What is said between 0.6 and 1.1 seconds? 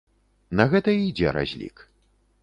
На гэта і